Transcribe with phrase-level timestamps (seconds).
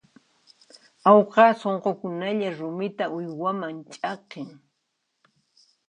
[1.09, 4.49] Awqa sunqukunalla rumita uywaman ch'aqin.